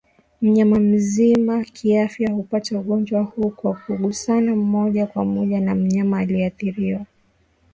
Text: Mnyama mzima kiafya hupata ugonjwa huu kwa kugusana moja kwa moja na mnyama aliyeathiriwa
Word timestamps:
Mnyama 0.41 0.79
mzima 0.79 1.63
kiafya 1.63 2.31
hupata 2.31 2.79
ugonjwa 2.79 3.21
huu 3.23 3.49
kwa 3.49 3.73
kugusana 3.73 4.55
moja 4.55 5.05
kwa 5.07 5.25
moja 5.25 5.59
na 5.61 5.75
mnyama 5.75 6.19
aliyeathiriwa 6.19 7.05